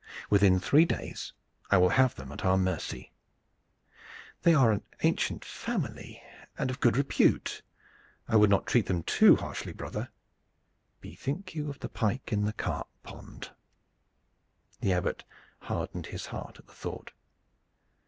Within 0.31 0.59
three 0.59 0.85
days 0.85 1.31
I 1.69 1.77
will 1.77 1.89
have 1.89 2.15
them 2.15 2.31
at 2.31 2.43
our 2.43 2.57
mercy." 2.57 3.13
"They 4.41 4.55
are 4.55 4.71
an 4.71 4.81
ancient 5.03 5.45
family 5.45 6.23
and 6.57 6.71
of 6.71 6.79
good 6.79 6.97
repute. 6.97 7.61
I 8.27 8.35
would 8.35 8.49
not 8.49 8.65
treat 8.65 8.87
them 8.87 9.03
too 9.03 9.35
harshly, 9.35 9.73
brother." 9.73 10.09
"Bethink 11.01 11.53
you 11.53 11.69
of 11.69 11.77
the 11.81 11.87
pike 11.89 12.33
in 12.33 12.45
the 12.45 12.53
carp 12.53 12.87
pond!" 13.03 13.51
The 14.79 14.91
Abbot 14.91 15.23
hardened 15.59 16.07
his 16.07 16.25
heart 16.25 16.57
at 16.57 16.65
the 16.65 16.73
thought. 16.73 17.11